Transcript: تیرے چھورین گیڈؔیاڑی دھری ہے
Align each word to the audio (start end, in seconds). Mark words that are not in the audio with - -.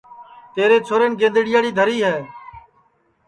تیرے 0.53 0.77
چھورین 0.87 1.11
گیڈؔیاڑی 1.19 1.71
دھری 1.77 1.97
ہے 2.07 2.17